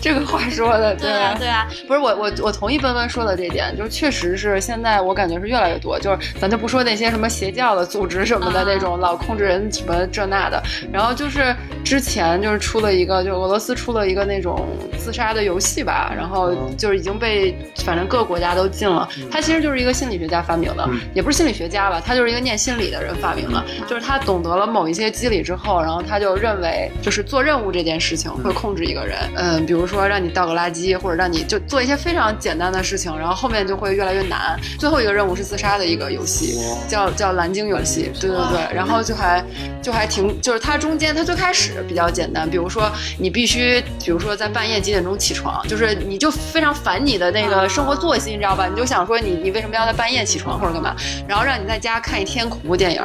[0.00, 1.66] 这个话说的，对啊，对啊。
[1.86, 16.03] 不是我，我我同意奔奔说的这点，就确实是现在我感觉是越来越多，就是咱就不说那些什么邪教的组织什么的那种老控制人什么这那的，然后就是之前就是出了一个，就俄罗斯出了一个那种自杀的游戏吧。
[16.16, 19.08] 然后就是已经被反正各个国家都禁了。
[19.30, 23.64] 他其实就是一个心理学家发明的，也不是心理学家吧，他就是一个念心理的人发明的。
[23.88, 29.18] 就是他懂得了某一些机理之后，然后他就认为，就是做任务这件事情会控制一个人。
[29.36, 34.58] 嗯，比如说让你倒个垃圾，或者让你就做一些非常简单的事情，然后后面就会越来越难。
[34.78, 38.10] 最后一个任务是自杀的一个游戏，叫叫蓝鲸游戏。
[38.20, 39.44] 对对对，然后就还
[39.82, 45.93] 就还挺，就是它中间它最开始比较简单，比如说你必须，比如说在半夜几点钟起床，就是。
[45.94, 48.66] 你就非常烦你的那个生活作息，你知道吧？
[48.66, 50.94] 你就想说你你为什么要在半夜起床或者干嘛？
[51.28, 53.02] 然后让你在家看一天恐怖电影，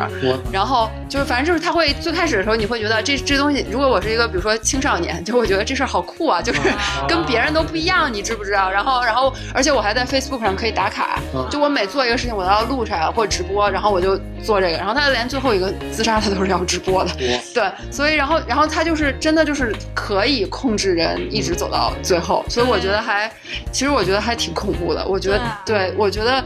[0.51, 6.59] 然后就是反正就是他会最开始的时候你会觉得这这东西，如果我是一个比如说青少年，就会觉得这事儿好酷啊，就是
[7.07, 8.69] 跟别人都不一样，你知不知道？
[8.69, 14.77] 然后然后而且我还在 Facebook 上可以打卡，就我每做一个事情我都要录出来或者直播，然后我就做这个。
[14.77, 17.11] 然后他连最后一个自杀他都是要直播的，
[17.53, 22.78] 对，所以然后然后他就是真的就是可以控制人一直走到最后，所以我。
[22.79, 23.29] 我觉得还，
[23.73, 25.05] 其实我觉得还挺恐怖的。
[25.05, 26.41] 我觉得，对我觉得，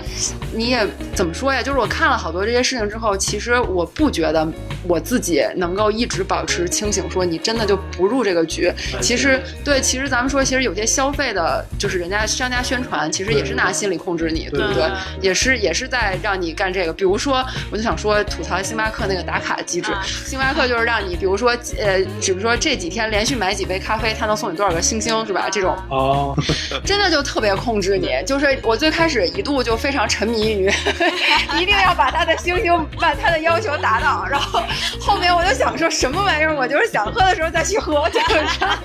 [0.52, 1.62] 你也怎么说呀？
[1.62, 4.48] 就是我看了好多这些事情之后，其实我不觉得
[4.88, 8.74] 我自己能够一直保持清醒，说你真的就不入这个局。
[9.00, 14.90] 其实，对，其实咱们说，其实有些消费的，就是人家商家宣传，其实也是拿心理控制你，对不对？
[15.22, 16.92] 也是也是在让你干这个。
[16.92, 19.92] 比如说，我就想说吐槽星巴克那个打卡机制。
[20.26, 25.48] 星巴克就是让你，比如说，呃，比如说这几天连续买几杯咖啡，他能送你多少个星星，是吧？
[25.52, 26.22] 这种哦。
[26.86, 30.72] 真的就特别控制你，就是我最开始一度就非常沉迷于，
[31.60, 34.62] 一定要把他的星星把他的要求达到，然后
[35.00, 38.26] 后面我就想说什么玩意儿，我就是想喝的时候再去喝，就是。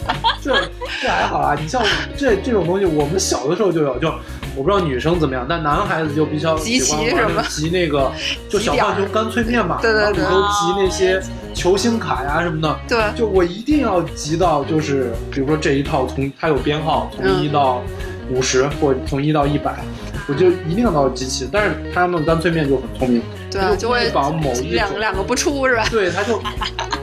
[0.42, 0.54] 这
[1.02, 1.82] 这还好啊，你像
[2.16, 4.08] 这这种东西，我们小的时候就有，就
[4.54, 8.10] 我不知道女生怎么样，但男孩子就比较集齐什么集那个，
[8.48, 11.20] 就小浣熊干脆面嘛，对对对，都集那些。
[11.58, 17.82] 球星卡呀什么的，对，就我一定要集到，就是比如说这一套从它有编号，从一到
[18.30, 19.74] 五十或从一到一百，
[20.28, 21.48] 我就一定要到集齐。
[21.50, 25.84] 但是他们干脆面就很聪明，对，就会把某一两两个不出是吧？
[25.90, 26.40] 对，他就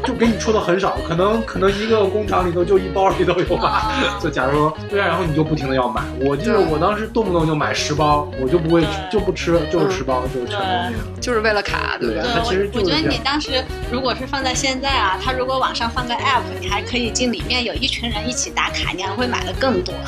[0.06, 3.92] 就给你出的很少，可能可能一个工厂里头就一包里头有吧。
[4.22, 12.24] 就假如说对啊，然后你就不停的要买，我记得我当时动不动就买十包，我就不会就不吃，就是十包就是全东西，就是为了卡，对不对？
[12.34, 19.94] 它其实我觉得你当时如果是放在现在啊，他如果网上放个 app，你还可以进里面有一群人一起打卡，你还会买的更多。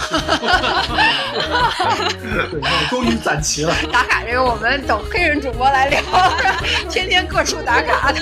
[2.89, 3.73] 终于攒齐了。
[3.91, 6.02] 打卡这个，我们等黑人主播来聊，
[6.89, 8.13] 天天各处打卡。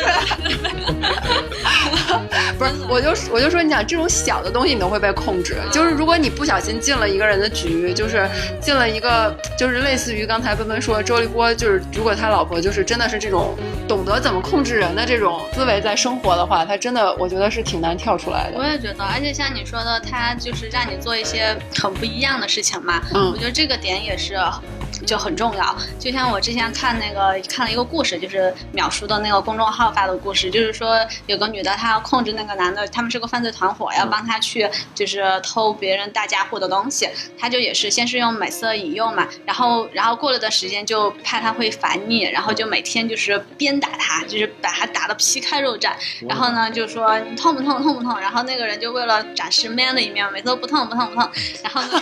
[2.57, 5.57] 不是，我就我就说，你想这种小的东西，你都会被控制。
[5.71, 8.29] 就是如果你不小心进了一个人的局，就是
[8.61, 18.57] 进了一个，就是类似于刚才奔奔说周立波，就是如果他老婆就是真的是这种懂得怎么控制人的这种思维在生活的话，他真的我觉得是挺难跳出来的。
[18.57, 23.01] 我也觉得，而且像你说的，他就是让你做一些很不一样的事情嘛。
[23.13, 24.37] 嗯，我觉得这个点也是。
[25.05, 45.91] 就很重要，就像我之前看那个看了一个故事，就是淼叔的那个公众号发的故事，就是说有个女的她要控制那个男的，他们是个犯罪团伙，要帮他去就是偷别人大家伙的东西，他就也是先是用美色引诱嘛，然后然后过了段时间就怕他会烦腻，然后就每天就是鞭打他，就是把他打得皮开肉绽，
[46.27, 51.29] 然后呢就说你痛不痛痛不痛，然后那个人就为了展示 man 的一面，每次都不痛不痛不痛，
[51.63, 52.01] 然后呢。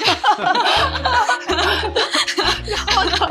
[2.65, 3.29] 然后，然后，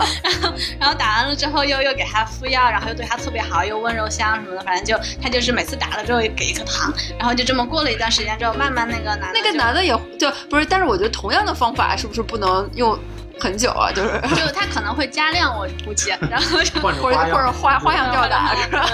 [0.80, 12.98] 然后打完了之后，又又给他敷药，然后又对他特别好，又温柔乡什么的，反正就他就是每次打了之后给一颗糖，然后就这么过了一段时间之后，慢慢那个男的那个男的也就不是，但是我觉得同样的方法是不是不能用？
[13.42, 18.88] 很久啊，就是 就他可能会加量，我估计， 然后或者或者花花样吊打是吧？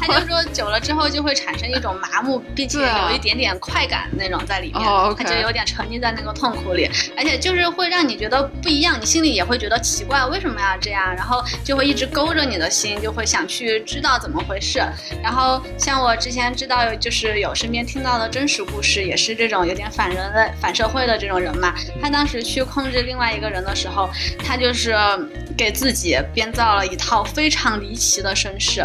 [0.00, 4.82] 他就说久了之后就会产生一种麻木，并且有一点点快感那种在里面，
[5.14, 11.14] 他就有点沉浸在那个痛苦里，而且就是会让你觉得不一样，你心里也会觉得奇怪，为什么要这样？
[11.14, 14.82] 然后就会一直勾着你的心，就会想去知道怎么回事。
[15.22, 21.74] 然后像我之前知道，就是有身边听到的真实故事，也是这种有点反人类、反社会的这种人嘛。
[22.00, 23.76] 他当时去控制另外一个人的。
[23.82, 24.94] 时候，他就是
[25.56, 28.84] 给自己编造了一套非常离奇的身世。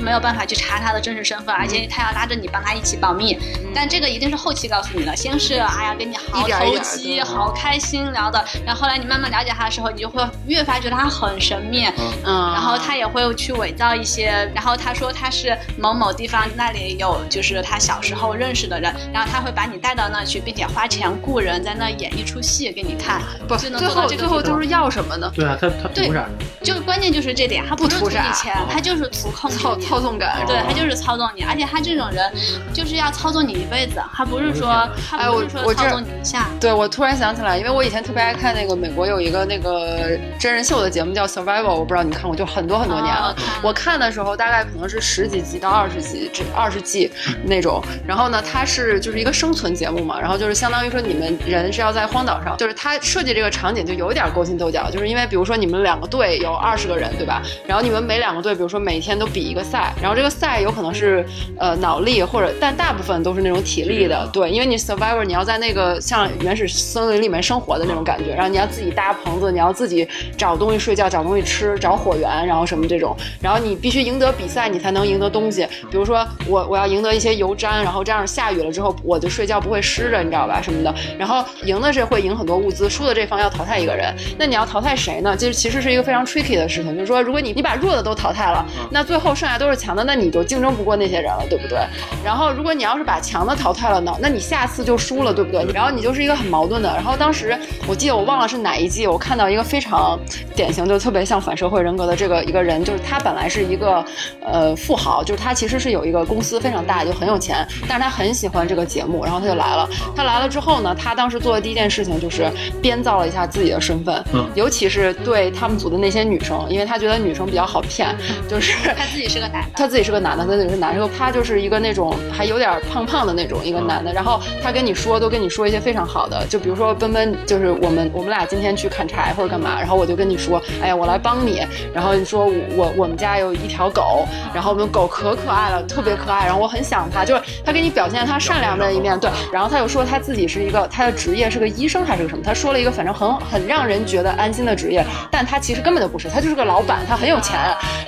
[0.00, 3.38] 没有办法去查他的真实身份，而且他要拉着你帮他一起保密。
[3.74, 11.86] 但这个一定是后期告诉你的，先是哎呀跟你好投机、好开心聊的，然后后来你慢慢了解他的时候，你就会越发觉得他很神秘。
[12.24, 23.20] 嗯，然后他也会去伪造一些，然后他说他是某某地方那里有就是他小时候认识的人，然后他会把你带到那去，并且花钱雇人在那演一出戏给你看。
[23.46, 25.30] 不，最后最后都是要什么呢？
[25.34, 26.26] 对啊，他他图啥？
[26.62, 29.58] 就关键就是这点，他不图你钱，他就是图控制。
[29.90, 32.32] 操纵感，对他就是操纵你，而且他这种人
[32.72, 34.68] 就是要操纵你一辈子，他不是说，
[35.10, 36.46] 哎，我我操纵你一下。
[36.60, 43.34] 对，我突然想起来，因为我以前特别爱看那个美国有一个那个真人秀的节目叫 Survival，我不知道你看过，就很多很多年了。
[43.64, 47.10] 我看的时候大概可能是十几集到二十集，这二十季
[47.44, 47.82] 那种。
[48.06, 57.42] 然后呢，它是就是一个生存节目嘛，然后就是相当于说你们人是要在荒岛上，就是他设计这个场景就有点勾心斗角，就是因为比如说你们两个队有二十个人，对吧？
[57.66, 61.24] 然后你们每两个队，比如说每天都比一个赛，然后这个赛有可能是
[61.58, 75.66] 呃脑力或者，但大部分都是那种体力的，对，因为你 survivor 你要在那个像原始森林里面生活的那种感觉，然后你要自己搭棚子，你要自己找东西睡觉，找东西吃，找火源，然后什么这种，然后你必须赢得比赛，你才能赢得东西。
[75.90, 80.60] 比如说我我要赢得一些油毡，然后这样下雨了之后我就睡觉不会湿着，你知道吧？
[80.62, 80.94] 什么的。
[81.18, 84.14] 然后赢的是会赢很多物资，输的这方要淘汰一个人。
[84.38, 85.36] 那你要淘汰谁呢？
[85.36, 90.44] 就是其实是一个非常 tricky 的事情，就是说如果你你把弱的都淘汰了，那最后剩下都是强的，那你就。
[90.50, 91.78] 竞争不过那些人了，对不对？
[92.24, 95.64] 然后，如果你要是把强的淘汰了呢，那你下次就输了，对不对？
[95.72, 96.92] 然后你就是一个很矛盾的。
[96.94, 97.56] 然后当时
[97.86, 100.18] 我记得我忘了是哪一季，我看到一个非常
[100.56, 104.04] 典型，就特别像反社会人格的这个一个人，就是他本来是一个
[104.40, 109.88] 呃富豪，就是他其实是有一个公司非常大，就很有钱，但是他很喜欢这个节目，然后他就来了。
[110.16, 112.50] 他来了之后呢，他当时做的第一件事情就是
[112.82, 114.24] 编造了一下自己的身份，
[114.56, 118.16] 尤其是对他们组的那些女生，因为他觉得女生比较好骗，
[118.48, 120.44] 就是他自己是个男的，他自己是个男的。
[120.50, 147.58] 他是男生，他就是一个那种还有点胖胖的那种一个男的，然后他跟你说都跟你说一些非常好的，就比如说奔奔，就是我们我们俩今天去砍柴或者干嘛，然后我就跟你说，哎呀，我来帮你，然后你说我我们家有一条狗，然后我们狗可可爱了，特别可爱，然后我很想它，就是他给你表现他善良的一面，对，然后他又说他自己是一个他的职业是个医生还是个什么，他说了一个反正很很让人觉得安心的职业，但他其实根本就不是，他就是个老板，他很有钱，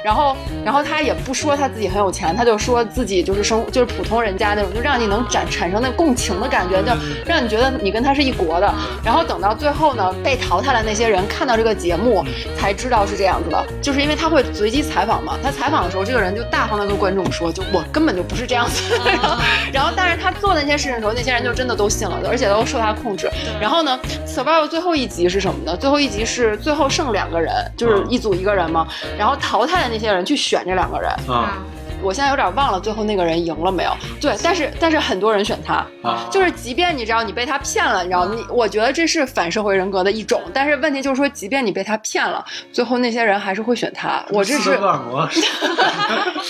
[0.02, 6.92] 然后然后他也不说他自己很有钱，他就说自己就是生就是普通人家那种，就让你能产产生那共情的感觉，就
[7.26, 8.72] 让你觉得你跟他是一国的。
[9.04, 12.24] 然后等到最后呢，被淘汰的那些人看到这个节目，
[12.56, 15.36] 才知道是这样子的，就是因为他会随机采访嘛。
[15.42, 18.94] 他采访的时候，这个人就大方的跟观众说，就我根本就不是这样子。
[19.72, 23.28] 然后，但是他做那些事情的时候，那些人就真的都信了，而且都受他控制。
[23.60, 25.76] 然后呢，survival 最后一集是什么呢？
[25.76, 28.86] 最后一集是最后剩两个人，就是一组一个人嘛。
[29.18, 31.10] 然后淘汰的那些人去选这两个人。
[31.32, 31.81] 啊。
[32.02, 33.92] 我现在有点忘了最后那个人赢了没有？
[34.20, 35.86] 对，但是但是很多人选他，
[36.30, 40.42] 就是即便你知道你被他骗了，你知道你，我觉得这是反社会人格的一种。
[40.52, 44.24] 但是问题就是说，即便你被他骗了，最后那些人还是会选他。
[44.30, 44.78] 我这是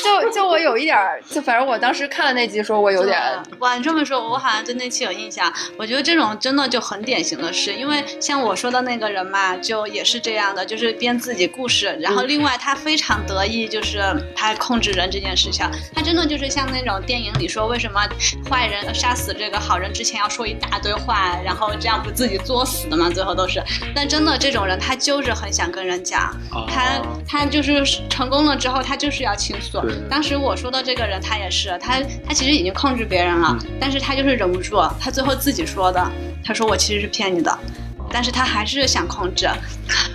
[0.03, 0.99] 就就我有一点，
[1.29, 3.21] 就反正我当时看了那集，说我有点。
[3.59, 5.53] 哇，你这么说，我好像对那期有印象。
[5.79, 14.03] 我觉得这种真的就很典型的是，因为像我说的那个人嘛，就也是这样的，就是编自己故事，然后另外他非常得意，就是
[14.35, 15.42] 他控制人这件事。
[15.43, 18.01] 事情，他真的就是像那种电影里说，为什么
[18.49, 23.11] 坏人杀死这个好人之前要说一大堆话，然后这样不自己作死的吗？
[23.11, 23.61] 最后都是。
[23.95, 26.33] 但真的这种人，他就是很想跟人讲，
[26.69, 29.83] 他他就是成功了之后，他就是要倾诉。
[30.09, 36.01] 当时我说的这个人，他也是，他他其实已经控制别人了，但是他就是忍不住，他最后自己说的，
[36.45, 37.59] 他说我其实是骗你的。
[38.13, 39.49] 但是他还是想控制，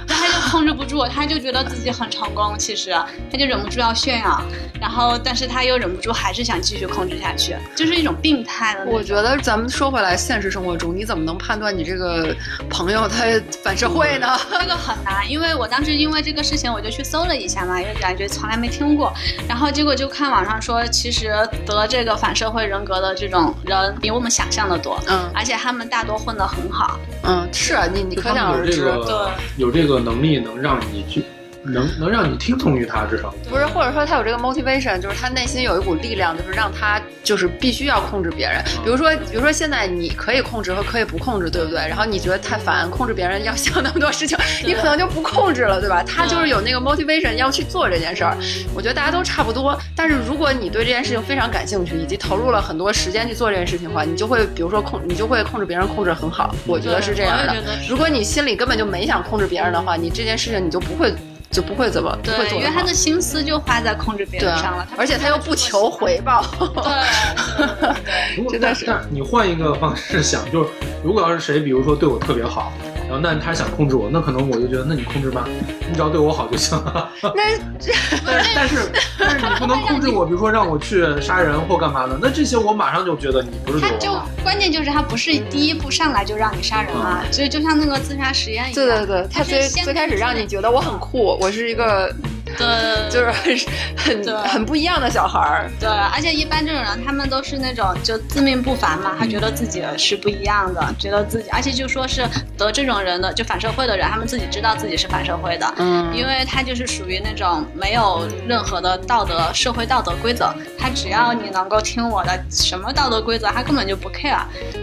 [0.07, 2.91] 那他就控制不住，他就觉得自己很成功，其实
[3.31, 4.41] 他就忍不住要炫耀，
[4.79, 8.85] 然后但是他又忍不住还是想继续控制下去，就是一种病态的。
[8.85, 12.35] 我觉得咱们说回来，现实生活中你怎么能判断你这个
[12.69, 13.25] 朋友他
[13.63, 14.27] 反社会呢？
[14.51, 19.11] 这个很难，因为我当时因为这个事情我就去搜了一下嘛，因为感觉从来没听过，
[19.47, 21.33] 然后结果就看网上说，其实
[21.65, 27.75] 得这个反社会人格的这种人比我们想象的多，嗯，而且他们大多混得很好，嗯，是。
[27.93, 31.23] 你你可想而知，对，有这个能力能让你去。
[31.67, 38.63] 能能让你听从于他，至少不是，或者说他有这个 motivation，就是他内心有一股力量，就是让他就是必须要控制别人。
[38.83, 41.79] 比如说，比如说现在你可以控制和可以不控制，对不对？
[41.87, 46.03] 然后你觉得太烦，控制别人要想那么多事情， 你可能就不控制了，对吧？
[46.03, 48.37] 他就是有那个 motivation 要去做这件事儿。
[48.73, 56.55] 我觉得大家都差不多，但是如果你对这件事情非常感兴趣，以及投入了很多时间去做这件事情的话，你就会比如说控，你就会控制别人，控制很好。
[56.65, 57.55] 我觉得是这样的。
[57.89, 61.13] 如果你心里根本就没想控制别人的话，你这件事情你就不会。
[61.49, 66.43] 就不会怎么对，因为他的心思就花在控制别人上了，而且他又不求回报。
[66.59, 68.85] 对， 真的是。
[68.85, 70.69] 但你换一个方式想，就是
[71.03, 72.71] 如果要是谁，比如说对我特别好。
[73.07, 75.47] 然后，那他想控制我，那可能我就觉得，那你控制吧，
[75.87, 77.09] 你只要对我好就行了。
[77.33, 77.43] 那，
[78.25, 88.75] 但是但 是但是你不能控制我，比如说让我去杀人或干嘛的，那这些我马上就觉得你不是对我他就关键就是他不是第一步上来就让你杀人啊，所以就像那个自杀实验一样。
[88.75, 92.13] 对对对，他最最开始让你觉得我很酷，我是一个。
[92.57, 92.67] 对，
[93.09, 95.71] 就是很很很不一样的小孩儿。
[95.79, 102.27] 对，而且一般这种人，他们都是那种就自命不凡嘛，他觉得自己是不一样的，觉得自己，而且就说是
[102.57, 105.73] 得这种人的，就反社会的人，他们自己知道自己是反社会的。
[105.77, 114.39] 嗯，因为他就是属于那种没有任何的道德社会道德规则，他只要你能够听我的，什么道德规则他根本就不 care。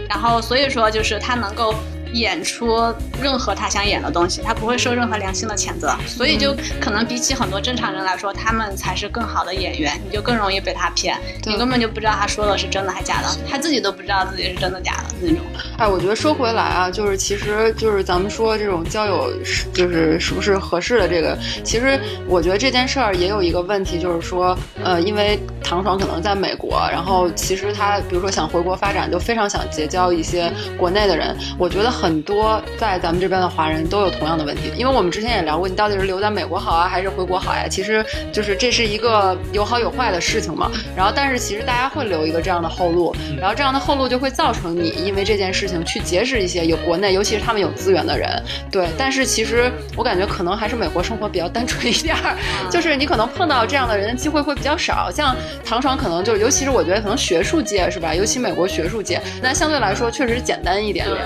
[0.09, 1.73] 然后所以说就是他能够。
[2.15, 2.77] 演出
[3.21, 15.39] 任何他想演的东西，他不会受任何良心的谴责，所以就可能比起很多正常人来说，他们才是更好的演员，你就更容易被他骗，你根本就不知道他说的是真的还假的，他自己都不知道自己是真的假的那种。
[15.77, 32.04] 哎，我觉得说回来啊，就是其实就是咱们说这种交友是就是是不是合适的这个，其实我觉得这件事儿也有一个问题，就是说，呃，因为唐爽可能在美国，然后其实他比如说想回国发展，就非常想结交一些国内的人，我觉得很。
[32.05, 37.67] 很多在咱们这边的华人都有同样的问题，因为我们之前也聊过，你到底是留在美国好啊，还是回国好呀？
[37.67, 40.69] 其实就是这是一个有好有坏的事情嘛。
[40.95, 48.29] 然后，但是其实大家会留一个这样的后路，然后这样的后路就会造成你因为这件事情去结识一些有国内，尤其是他们有资源的人。
[48.69, 52.37] 对，但是其实我感觉可能还是美国生活比较单纯一点儿，
[52.69, 55.09] 就是你可能碰到这样的人的机会会比较少。
[55.09, 55.35] 像
[55.65, 58.13] 唐爽可能就，尤其是我觉得可能学术界是吧？
[58.13, 61.25] 尤其美国学术界，那相对来说确实简单一点点。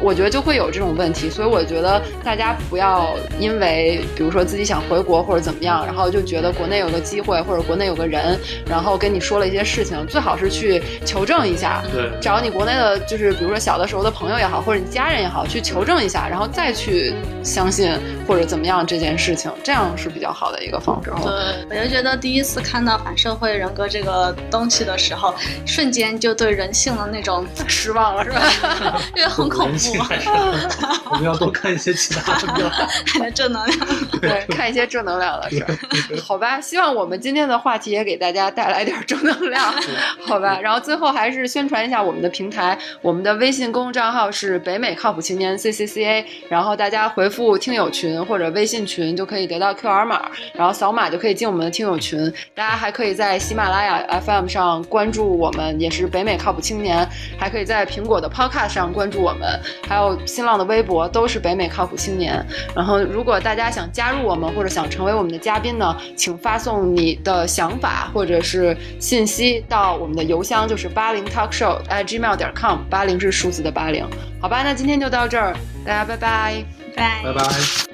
[0.00, 17.92] 我觉得就会有这种问题，所以我觉得大家不要因为比如说自己想回国或者怎么样，然后就觉得国内有个机会或者国内有个人，然后跟你说了一些事情，最好是去求证一下，对，找你国内的，就是比如说小的时候的朋友也好，或者你家人也好，去求证一下，然后再去相信
[18.26, 21.10] 或者怎么样这件事情，这样是比较好的一个方式。
[21.22, 25.34] 对，我就觉得第一次看到反社会人格这个东西的时候，
[25.66, 29.00] 瞬间就对人性的那种失望了，是吧？
[29.16, 29.87] 因为很恐怖。
[29.94, 30.04] 负。
[31.10, 32.34] 我们要多看一些其他
[33.34, 33.78] 正能量。
[34.20, 35.76] 对，看一些正能量的事儿。
[36.22, 39.72] 好吧，希望我们今天的话题也给大家带来点正能量。
[40.20, 52.32] 好吧，然后最后还是宣传一下我们的平台，我们的微信公众账号是北美靠谱青年 C C C A，然后大家回复听友群或者微信群就可以得到 Q R 码，然后扫码就可以进我们的听友群。
[52.54, 57.08] 大家还可以在喜马拉雅 F M 上关注我们，也是北美靠谱青年，
[57.38, 59.58] 还可以在苹果的 Podcast 上关注我们，
[59.88, 62.44] 还有新浪的微博都是北美靠谱青年。
[62.74, 74.06] 然后如果大家想加入我们或者想成为我们的嘉宾呢，请发送你的想法或者是信息到我们的邮箱，就是八零 talk show at gmail 点 com，八零是数字的八零。
[74.40, 76.64] 好吧，那今天就到这儿，大家拜拜，
[76.94, 77.87] 拜拜拜。